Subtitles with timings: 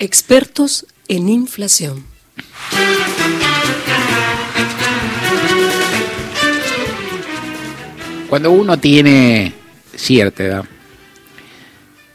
[0.00, 2.04] Expertos en inflación.
[8.28, 9.52] Cuando uno tiene
[9.96, 10.64] cierta edad,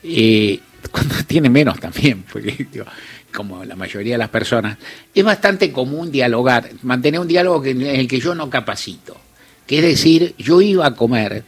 [0.02, 0.62] y
[0.92, 2.68] cuando tiene menos también, porque
[3.34, 4.78] como la mayoría de las personas,
[5.14, 9.18] es bastante común dialogar, mantener un diálogo en el que yo no capacito.
[9.68, 11.44] Que es decir, yo iba a comer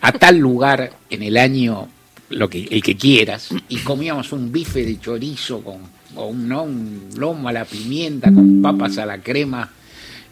[0.00, 1.88] a tal lugar en el año,
[2.32, 5.80] lo que, el que quieras, y comíamos un bife de chorizo con,
[6.16, 6.64] o un, ¿no?
[6.64, 9.70] un lomo a la pimienta, con papas a la crema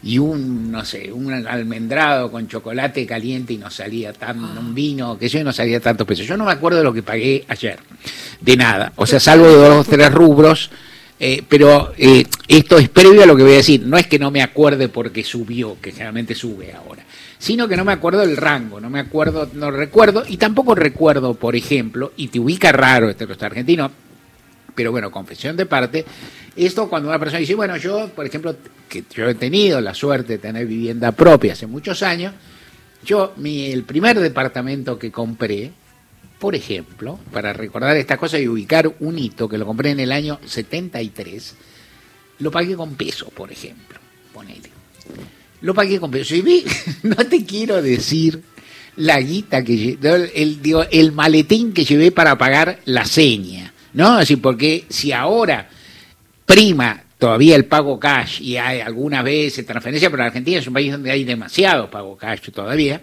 [0.03, 5.17] y un, no sé, un almendrado con chocolate caliente y no salía tan, un vino,
[5.17, 6.25] que yo no salía tantos pesos.
[6.25, 7.79] Yo no me acuerdo de lo que pagué ayer,
[8.39, 8.93] de nada.
[8.95, 10.71] O sea, salvo de dos o tres rubros,
[11.19, 13.83] eh, pero eh, esto es previo a lo que voy a decir.
[13.85, 17.05] No es que no me acuerde porque subió, que generalmente sube ahora,
[17.41, 21.33] sino que no me acuerdo del rango, no me acuerdo, no recuerdo, y tampoco recuerdo,
[21.33, 23.89] por ejemplo, y te ubica raro este costo argentino,
[24.75, 26.05] pero bueno, confesión de parte,
[26.55, 28.55] esto cuando una persona dice, bueno, yo, por ejemplo,
[28.87, 32.35] que yo he tenido la suerte de tener vivienda propia hace muchos años,
[33.03, 35.71] yo, mi, el primer departamento que compré,
[36.37, 40.11] por ejemplo, para recordar esta cosa y ubicar un hito que lo compré en el
[40.11, 41.55] año 73,
[42.37, 43.97] lo pagué con peso, por ejemplo,
[44.31, 44.69] ponele.
[45.61, 46.35] Lo pagué con peso.
[46.35, 46.63] Y vi,
[47.03, 48.41] no te quiero decir
[48.97, 54.17] la guita que el, el, el maletín que llevé para pagar la seña, ¿no?
[54.17, 55.69] Así porque si ahora
[56.45, 60.91] prima todavía el pago cash y hay algunas veces transferencia, pero Argentina es un país
[60.91, 62.99] donde hay demasiado pago cash todavía.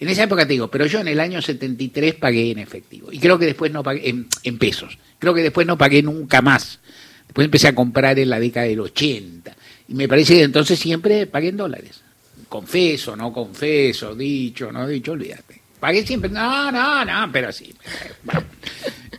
[0.00, 3.20] En esa época te digo, pero yo en el año 73 pagué en efectivo y
[3.20, 4.98] creo que después no pagué en, pesos.
[5.20, 6.80] Creo que después no pagué nunca más.
[7.28, 9.56] Después empecé a comprar en la década del 80
[9.90, 12.00] y me parece que entonces siempre pagué en dólares.
[12.48, 15.60] Confeso, no confeso, dicho, no dicho, olvídate.
[15.80, 17.74] Pagué siempre, no, no, no, pero sí.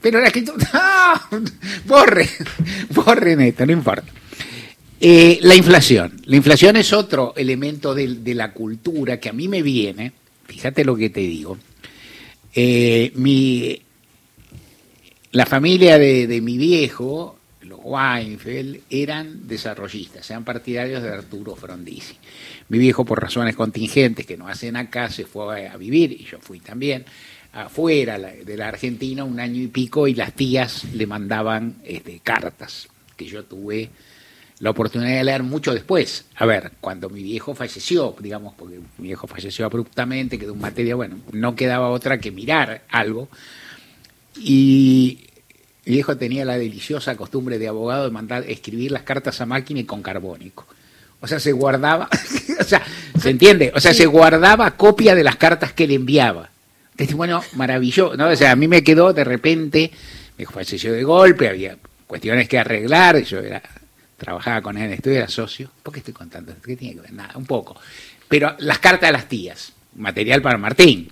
[0.01, 0.57] Pero la escritura,
[1.31, 1.41] no,
[1.85, 2.29] borre,
[2.89, 4.11] borren esto, no importa.
[4.99, 6.21] Eh, la inflación.
[6.25, 10.13] La inflación es otro elemento de, la cultura que a mí me viene,
[10.45, 11.57] fíjate lo que te digo.
[12.55, 13.81] Eh, mi,
[15.31, 17.39] la familia de, mi viejo,
[17.83, 22.15] Weinfeld, eran desarrollistas, eran partidarios de Arturo Frondizi.
[22.69, 26.39] Mi viejo, por razones contingentes que no hacen acá, se fue a vivir, y yo
[26.39, 27.05] fui también,
[27.53, 32.87] afuera de la Argentina un año y pico, y las tías le mandaban este, cartas
[33.17, 33.89] que yo tuve
[34.61, 36.25] la oportunidad de leer mucho después.
[36.35, 40.95] A ver, cuando mi viejo falleció, digamos, porque mi viejo falleció abruptamente, quedó un materia,
[40.95, 43.27] bueno, no quedaba otra que mirar algo.
[44.39, 45.25] Y
[45.91, 49.81] mi viejo tenía la deliciosa costumbre de abogado de mandar escribir las cartas a máquina
[49.81, 50.65] y con carbónico.
[51.19, 52.07] O sea, se guardaba,
[52.61, 52.81] o sea,
[53.19, 53.73] ¿se entiende?
[53.75, 56.49] O sea, se guardaba copia de las cartas que le enviaba.
[57.13, 58.29] Bueno, maravilloso, ¿no?
[58.29, 59.91] O sea, a mí me quedó de repente,
[60.37, 61.75] hijo falleció de golpe, había
[62.07, 63.61] cuestiones que arreglar, yo era
[64.15, 65.71] trabajaba con él en estudio, era socio.
[65.83, 66.53] ¿Por qué estoy contando?
[66.63, 67.11] ¿Qué tiene que ver?
[67.11, 67.75] Nada, un poco.
[68.29, 71.11] Pero las cartas de las tías, material para Martín.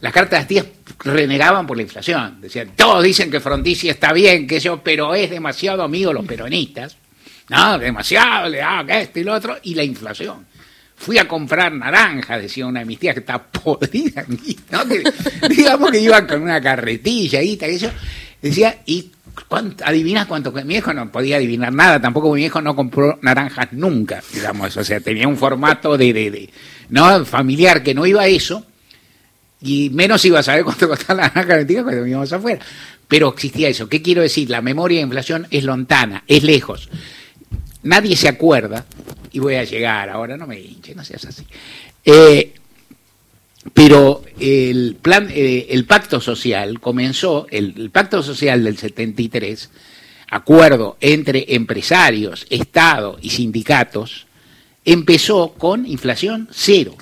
[0.00, 0.66] Las cartas de las tías
[1.04, 2.40] renegaban por la inflación.
[2.40, 6.96] Decían, todos dicen que Frondizi está bien, que yo, pero es demasiado amigo los peronistas.
[7.48, 10.46] No, demasiado, le da que esto y lo otro, y la inflación.
[10.96, 14.24] Fui a comprar naranja, decía una de mis tías que está podrida,
[14.70, 14.84] ¿no?
[15.48, 17.90] digamos que iban con una carretilla y tal, eso.
[18.40, 19.12] Decía, y
[19.84, 20.50] ¿Adivinas cuánto?
[20.64, 24.84] Mi hijo no podía adivinar nada, tampoco mi hijo no compró naranjas nunca, digamos, o
[24.84, 26.50] sea, tenía un formato de, de,
[26.88, 27.24] ¿no?
[27.24, 28.64] familiar que no iba a eso,
[29.66, 32.64] y menos iba a saber cuánto costaba la naranja cuando vivíamos afuera.
[33.08, 33.88] Pero existía eso.
[33.88, 34.50] ¿Qué quiero decir?
[34.50, 36.88] La memoria de inflación es lontana, es lejos.
[37.82, 38.84] Nadie se acuerda,
[39.30, 41.44] y voy a llegar ahora, no me hinche, no seas así.
[42.04, 42.52] Eh,
[43.72, 49.70] pero el plan, eh, el pacto social comenzó, el, pacto social del 73,
[50.30, 54.26] acuerdo entre empresarios, Estado y sindicatos,
[54.84, 56.96] empezó con inflación cero.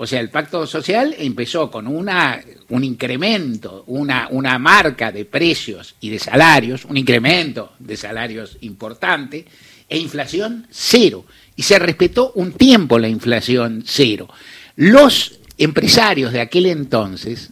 [0.00, 5.96] O sea, el pacto social empezó con una, un incremento, una, una marca de precios
[6.00, 9.44] y de salarios, un incremento de salarios importante,
[9.88, 11.24] e inflación cero.
[11.56, 14.28] Y se respetó un tiempo la inflación cero.
[14.76, 17.50] Los empresarios de aquel entonces,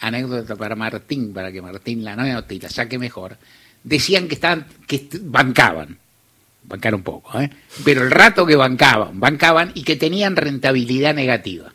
[0.00, 3.38] anécdota para Martín, para que Martín la nota y la saque mejor,
[3.82, 5.98] decían que estaban, que bancaban,
[6.66, 7.50] bancar un poco, ¿eh?
[7.84, 11.72] pero el rato que bancaban, bancaban y que tenían rentabilidad negativa.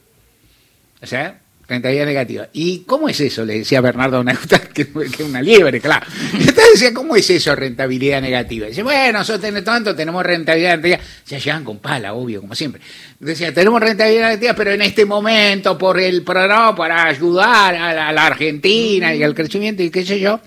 [1.02, 1.42] O sea,
[1.72, 2.50] rentabilidad negativa.
[2.52, 3.46] ¿Y cómo es eso?
[3.46, 4.24] Le decía Bernardo
[4.74, 6.06] que, es una liebre, claro.
[6.34, 8.68] Entonces decía, ¿cómo es eso, rentabilidad negativa?
[8.68, 11.04] Dice, bueno, nosotros tenemos tanto, tenemos rentabilidad negativa.
[11.24, 12.82] Se llevan con pala, obvio, como siempre.
[13.20, 18.26] Decía, tenemos rentabilidad negativa, pero en este momento, por el programa, para ayudar a la,
[18.26, 20.42] Argentina y al crecimiento y qué sé yo,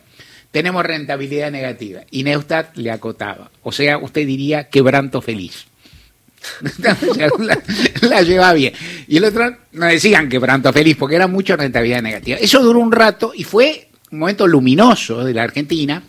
[0.54, 2.02] tenemos rentabilidad negativa.
[2.12, 3.50] Y Neustadt le acotaba.
[3.64, 5.66] O sea, usted diría quebranto feliz.
[6.78, 7.60] la,
[8.02, 8.72] la llevaba bien.
[9.08, 12.38] Y el otro no decían quebranto feliz porque era mucha rentabilidad negativa.
[12.38, 16.00] Eso duró un rato y fue un momento luminoso de la Argentina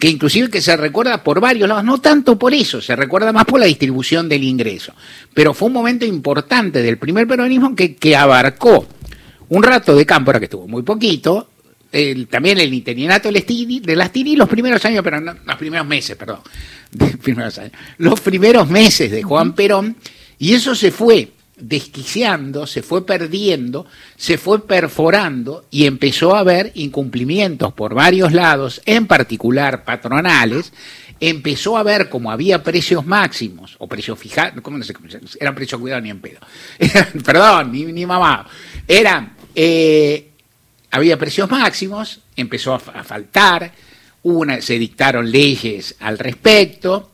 [0.00, 3.44] que inclusive que se recuerda por varios lados, no tanto por eso, se recuerda más
[3.44, 4.94] por la distribución del ingreso,
[5.32, 8.88] pero fue un momento importante del primer peronismo que, que abarcó
[9.50, 11.50] un rato de campo, que estuvo muy poquito,
[11.92, 16.16] el, también el interinato de las Tiri, los primeros años, pero no, los primeros meses,
[16.16, 16.40] perdón,
[17.22, 19.96] primeros años, los primeros meses de Juan Perón,
[20.38, 26.72] y eso se fue desquiciando, se fue perdiendo, se fue perforando y empezó a haber
[26.74, 30.72] incumplimientos por varios lados, en particular patronales,
[31.20, 34.94] empezó a ver como había precios máximos o precios fijados, ¿cómo no sé
[35.38, 36.40] Eran precios cuidados ni en pedo.
[37.24, 38.46] perdón, ni, ni mamá.
[38.88, 40.29] Eran, eh,
[40.90, 43.72] había precios máximos, empezó a, faltar,
[44.60, 47.10] se dictaron leyes al respecto,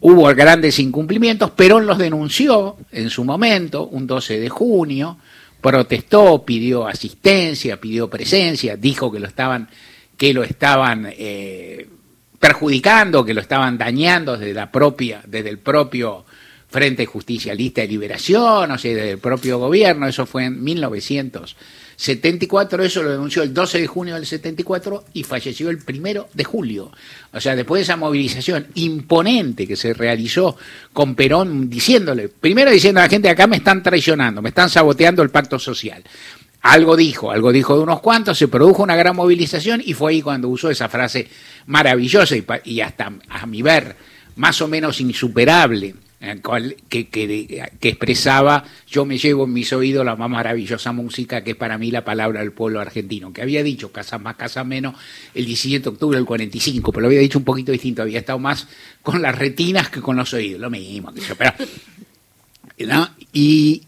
[0.00, 5.16] Hubo grandes incumplimientos, Perón los denunció en su momento, un 12 de junio,
[5.60, 9.68] protestó, pidió asistencia, pidió presencia, dijo que lo estaban,
[10.16, 11.88] que lo estaban eh,
[12.38, 16.24] perjudicando, que lo estaban dañando desde la propia, desde el propio
[16.68, 21.56] Frente Justicialista de Liberación, o sea, desde el propio gobierno, eso fue en 1900.
[21.96, 26.44] 74, eso lo denunció el 12 de junio del 74 y falleció el primero de
[26.44, 26.92] julio.
[27.32, 30.56] O sea, después de esa movilización imponente que se realizó
[30.92, 35.22] con Perón diciéndole, primero diciendo a la gente, acá me están traicionando, me están saboteando
[35.22, 36.02] el pacto social.
[36.62, 40.22] Algo dijo, algo dijo de unos cuantos, se produjo una gran movilización y fue ahí
[40.22, 41.28] cuando usó esa frase
[41.66, 43.96] maravillosa y, y hasta a mi ver
[44.36, 46.40] más o menos insuperable eh,
[46.88, 51.56] que, que, expresaba yo me llevo en mis oídos la más maravillosa música que es
[51.56, 54.94] para mí la palabra del pueblo argentino, que había dicho casa más, casa menos
[55.34, 58.38] el 17 de octubre del 45, pero lo había dicho un poquito distinto, había estado
[58.38, 58.66] más
[59.02, 61.52] con las retinas que con los oídos, lo mismo, pero,
[63.34, 63.82] y,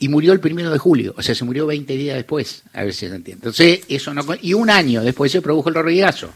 [0.00, 2.92] y murió el primero de julio, o sea, se murió 20 días después, a ver
[2.92, 3.48] si se entiende.
[3.48, 6.32] Entonces, eso no, y un año después se produjo el rodillazo,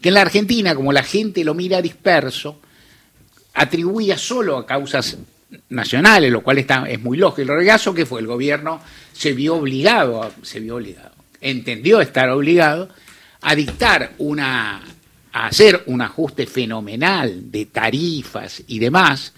[0.00, 2.60] que en la Argentina, como la gente lo mira disperso,
[3.54, 5.16] atribuía solo a causas
[5.68, 7.42] nacionales, lo cual está, es muy lógico.
[7.42, 8.80] El regazo que fue el gobierno
[9.12, 12.88] se vio obligado, se vio obligado, entendió estar obligado
[13.40, 14.82] a dictar una,
[15.32, 19.32] a hacer un ajuste fenomenal de tarifas y demás,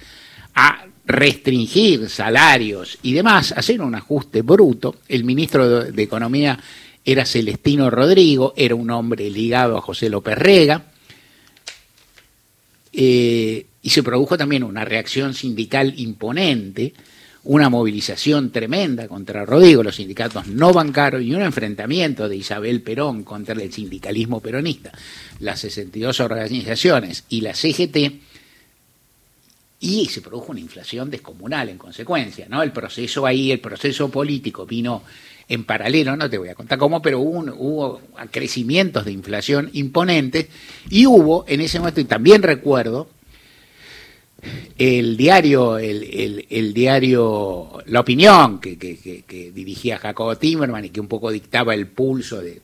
[0.55, 4.97] a restringir salarios y demás, hacer un ajuste bruto.
[5.09, 6.59] El ministro de, Economía
[7.05, 10.83] era Celestino Rodrigo, era un hombre ligado a José López Rega.
[12.93, 16.93] Eh, y se produjo también una reacción sindical imponente,
[17.45, 23.23] una movilización tremenda contra Rodrigo, los sindicatos no bancaron y un enfrentamiento de Isabel Perón
[23.23, 24.91] contra el sindicalismo peronista,
[25.39, 27.97] las 62 organizaciones y la CGT,
[29.79, 32.65] y se produjo una inflación descomunal en consecuencia, ¿no?
[32.65, 35.05] El proceso ahí, el proceso político vino
[35.49, 38.01] en paralelo, no te voy a contar cómo, pero hubo, hubo
[38.33, 40.49] crecimientos de inflación imponentes
[40.91, 43.11] y hubo en ese momento, y también recuerdo,
[44.79, 51.75] el diario, el, diario La Opinión, que, dirigía Jacobo Timmerman y que un poco dictaba
[51.75, 52.61] el pulso de,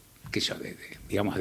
[1.09, 1.37] digamos,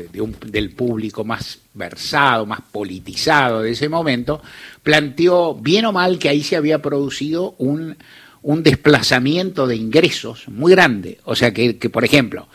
[0.45, 4.41] del público más versado, más politizado de ese momento,
[4.83, 7.97] planteó bien o mal que ahí se había producido un,
[8.41, 11.19] un desplazamiento de ingresos muy grande.
[11.25, 12.47] O sea que, que, por ejemplo,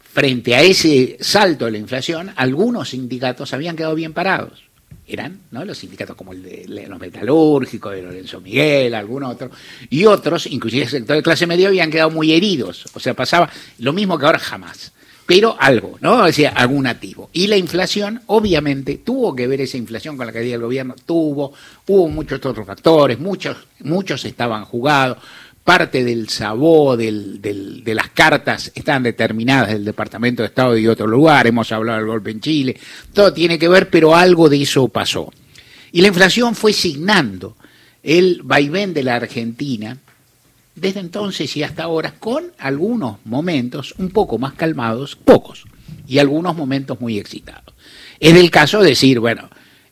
[0.00, 4.69] frente a ese salto de la inflación, algunos sindicatos habían quedado bien parados
[5.06, 5.64] eran ¿no?
[5.64, 9.50] los sindicatos como el de los metalúrgicos, de Lorenzo Miguel, algún otro,
[9.88, 12.86] y otros, inclusive el sector de clase media, habían quedado muy heridos.
[12.94, 14.92] O sea, pasaba lo mismo que ahora jamás.
[15.26, 16.24] Pero algo, ¿no?
[16.24, 17.30] Decía, algún activo.
[17.32, 21.52] Y la inflación, obviamente, tuvo que ver esa inflación con la caída del gobierno, tuvo,
[21.86, 25.18] hubo muchos otros factores, muchos, muchos estaban jugados,
[25.70, 31.06] parte del sabor de las cartas están determinadas del Departamento de Estado y de otro
[31.06, 32.76] lugar, hemos hablado del golpe en Chile,
[33.12, 35.32] todo tiene que ver, pero algo de eso pasó.
[35.92, 37.56] Y la inflación fue signando
[38.02, 39.96] el vaivén de la Argentina
[40.74, 45.66] desde entonces y hasta ahora, con algunos momentos un poco más calmados, pocos,
[46.04, 47.72] y algunos momentos muy excitados.
[48.18, 49.48] Es el caso de decir, bueno,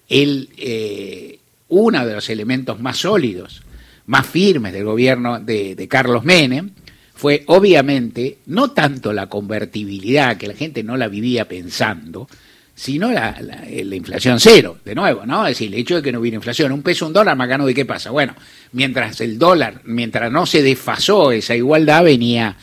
[0.09, 3.63] el, eh, uno de los elementos más sólidos
[4.09, 6.71] más firmes del gobierno de, Carlos Menem
[7.15, 12.27] fue obviamente no tanto la convertibilidad, que la gente no la vivía pensando,
[12.75, 13.37] sino la,
[13.71, 15.47] inflación cero, de nuevo, ¿no?
[15.47, 17.67] Es decir, el hecho de que no hubiera inflación, un peso, un dólar, más gano
[17.67, 18.11] de qué pasa.
[18.11, 18.35] Bueno,
[18.73, 22.57] mientras el dólar, mientras no se desfasó esa igualdad, venía,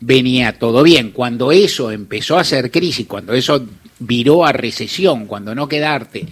[0.00, 1.12] venía todo bien.
[1.12, 3.64] Cuando eso empezó a ser crisis, cuando eso
[4.00, 6.26] viró a recesión, cuando no quedarte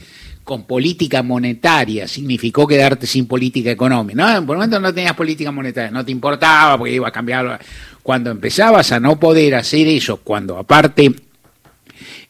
[0.48, 4.16] con política monetaria significó quedarte sin política económica.
[4.16, 7.60] No, por el momento no tenías política monetaria, no te importaba porque iba a cambiar.
[8.02, 11.12] Cuando empezabas a no poder hacer eso, cuando aparte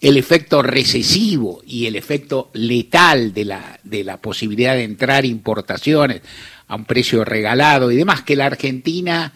[0.01, 6.21] el efecto recesivo y el efecto letal de la, de la posibilidad de entrar importaciones
[6.67, 9.33] a un precio regalado y demás, que la Argentina,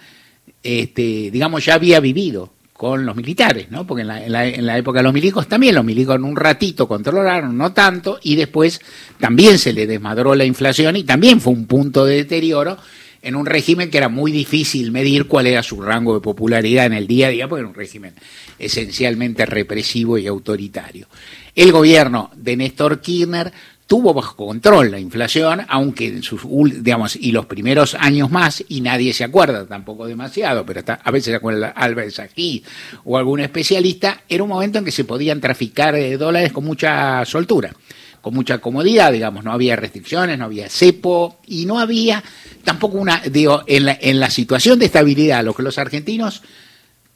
[0.61, 2.51] este, digamos, ya había vivido
[2.83, 3.87] con los militares, ¿no?
[3.87, 6.89] Porque en la, en, la, época de los milicos también, los milicos en un ratito
[6.89, 8.81] controlaron, no tanto, y después
[9.21, 12.77] también se le desmadró la inflación y también fue un punto de deterioro
[13.23, 16.95] en un régimen que era muy difícil medir cuál era su rango de popularidad en
[16.95, 18.15] el día a día, porque era un régimen
[18.59, 21.07] esencialmente represivo y autoritario.
[21.55, 23.53] El gobierno de Néstor Kirchner
[23.93, 26.41] tuvo bajo control la inflación, aunque en sus,
[26.83, 31.27] digamos, y los primeros años más, y nadie se acuerda tampoco demasiado, pero a veces
[31.27, 32.65] se acuerda Álvarez aquí
[33.05, 37.23] o algún especialista, era un momento en que se podían traficar eh, dólares con mucha
[37.27, 37.75] soltura,
[38.23, 42.25] con mucha comodidad, digamos, no había restricciones, no había cepo, y no había
[42.65, 46.43] tampoco una, digo, en la, en la situación de estabilidad lo que los argentinos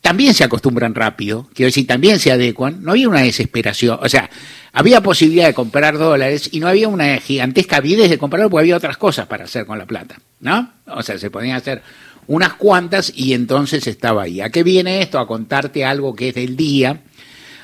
[0.03, 4.31] también se acostumbran rápido, quiero decir, también se adecuan, no había una desesperación, o sea,
[4.77, 8.77] había posibilidad de comprar dólares y no había una gigantesca avidez de comprarlo porque había
[8.77, 10.71] otras cosas para hacer con la plata, ¿no?
[10.89, 11.81] O sea, se podían hacer
[12.27, 14.43] unas cuantas y entonces estaba ahí.
[14.43, 15.19] ¿A qué viene esto?
[15.19, 17.01] A contarte algo que es del día,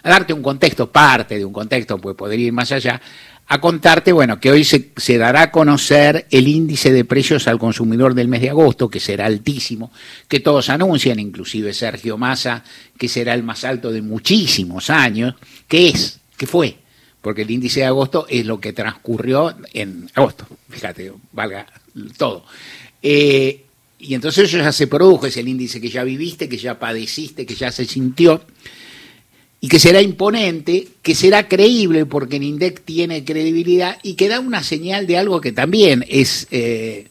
[0.02, 2.98] a darte un contexto, parte de un contexto, pues podría ir más allá,
[3.46, 7.58] a contarte, bueno, que hoy se, se, dará a conocer el índice de precios al
[7.58, 9.92] consumidor del mes de agosto, que será altísimo,
[10.28, 12.64] que todos anuncian, inclusive Sergio Massa,
[12.96, 15.34] que será el más alto de muchísimos años,
[15.68, 16.78] que es, que fue,
[17.22, 21.66] porque el índice de agosto es lo que transcurrió en agosto, fíjate, valga
[22.18, 22.44] todo.
[23.00, 23.64] Eh,
[23.98, 27.46] y entonces eso ya se produjo, es el índice que ya viviste, que ya padeciste,
[27.46, 28.42] que ya se sintió
[29.60, 34.40] y que será imponente, que será creíble porque el INDEC tiene credibilidad y que da
[34.40, 37.06] una señal de algo que también es eh,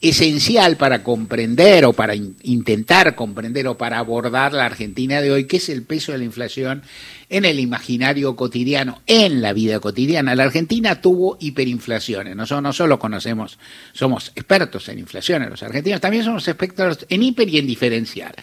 [0.00, 5.46] esencial para comprender o para in intentar comprender o para abordar la Argentina de hoy,
[5.46, 6.82] que es el peso de la inflación
[7.28, 10.36] en el imaginario cotidiano, en la vida cotidiana.
[10.36, 13.58] La Argentina tuvo hiperinflaciones, nosotros no solo conocemos,
[13.92, 18.36] somos expertos en inflaciones, los argentinos también somos expertos en hiper y en diferenciar.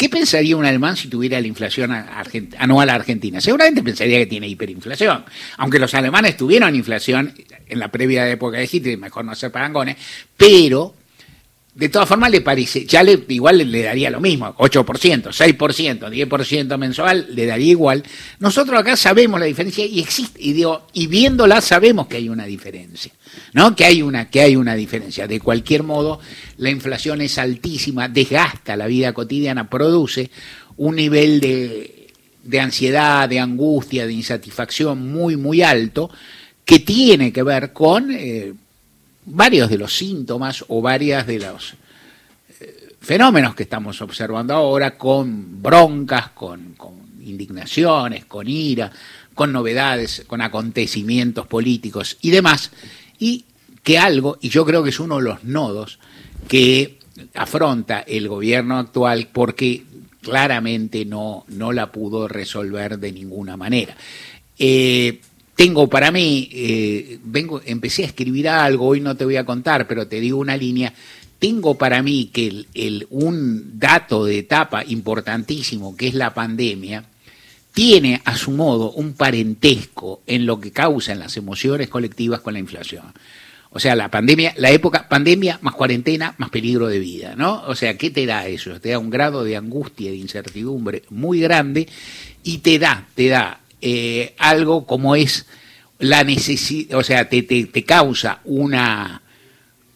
[0.00, 3.38] ¿Qué pensaría un alemán si tuviera la inflación anual argentina?
[3.38, 5.26] Seguramente pensaría que tiene hiperinflación.
[5.58, 7.34] Aunque los alemanes tuvieron inflación
[7.68, 9.98] en la previa época de Hitler, mejor no hacer parangones,
[10.38, 10.94] pero
[11.80, 14.84] de todas formas le parece, ya le, igual le, daría lo mismo, 8%,
[15.32, 18.02] 6%, 10% mensual, le daría igual.
[18.38, 22.44] Nosotros acá sabemos la diferencia y existe, y digo, y viéndola sabemos que hay una
[22.44, 23.12] diferencia,
[23.54, 23.74] ¿no?
[23.74, 25.26] Que hay una, que hay una diferencia.
[25.26, 26.20] De cualquier modo,
[26.58, 30.30] la inflación es altísima, desgasta la vida cotidiana, produce
[30.76, 32.08] un nivel de,
[32.44, 36.10] de ansiedad, de angustia, de insatisfacción muy, muy alto,
[36.62, 38.52] que tiene que ver con eh,
[39.26, 41.74] varios de los síntomas o varias de los
[42.60, 46.74] eh, fenómenos que estamos observando ahora con broncas, con,
[47.22, 48.90] indignaciones, con ira,
[49.34, 52.70] con novedades, con acontecimientos políticos y demás,
[53.18, 53.44] y
[53.82, 55.98] que algo, y yo creo que es uno de los nodos
[56.48, 56.98] que
[57.34, 59.84] afronta el gobierno actual porque
[60.20, 63.96] claramente no, no la pudo resolver de ninguna manera.
[64.58, 65.20] Eh,
[65.60, 69.86] tengo para mí, eh, vengo, empecé a escribir algo, hoy no te voy a contar,
[69.86, 70.94] pero te digo una línea.
[71.38, 77.04] Tengo para mí que el, un dato de etapa importantísimo, que es la pandemia,
[77.74, 82.58] tiene a su modo un parentesco en lo que causan las emociones colectivas con la
[82.58, 83.12] inflación.
[83.68, 87.64] O sea, la pandemia, la época pandemia más cuarentena más peligro de vida, ¿no?
[87.66, 88.80] O sea, ¿qué te da eso?
[88.80, 91.86] Te da un grado de angustia, de incertidumbre muy grande
[92.44, 95.46] y te da, te da eh, algo como es
[95.98, 99.22] la necesidad, o sea, te, te, te, causa una,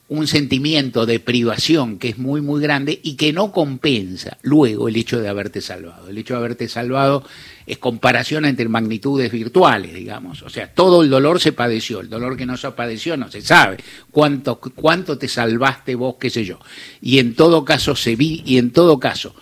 [0.09, 4.97] un sentimiento de privación que es muy, muy grande y que no compensa luego el
[4.97, 6.09] hecho de haberte salvado.
[6.09, 7.25] El hecho de haberte salvado
[7.67, 10.43] es comparación entre magnitudes virtuales, digamos.
[10.43, 13.41] O sea, todo el dolor se padeció, el dolor que no se padeció no se
[13.41, 13.79] sabe.
[14.11, 16.59] Cuánto, cuánto te salvaste vos, qué sé yo.
[17.00, 19.35] Y en todo caso se vi, y en todo caso,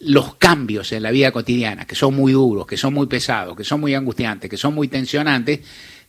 [0.00, 3.64] los cambios en la vida cotidiana, que son muy duros, que son muy pesados, que
[3.64, 5.60] son muy angustiantes, que son muy tensionantes,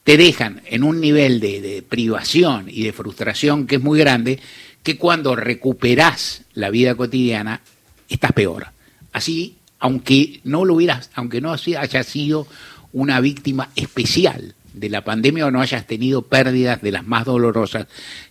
[0.04, 4.40] te dejan en un nivel de, privación y de frustración que es muy grande,
[4.82, 7.62] que cuando recuperás la vida cotidiana,
[8.10, 8.68] estás peor.
[9.12, 12.48] Así, aunque no lo hubieras, aunque no haya sido
[12.94, 17.88] una víctima especial de la pandemia o no hayas tenido pérdidas de las más dolorosas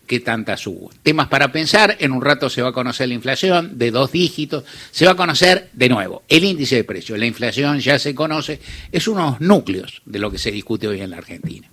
[0.07, 0.91] que tantas hubo.
[1.03, 4.65] Temas para pensar, en un rato se va a conocer la inflación de dos dígitos,
[4.91, 8.61] se va a conocer de nuevo el índice de precios, la inflación ya se conoce,
[8.91, 11.69] es unos núcleos de lo que se discute hoy en la Argentina.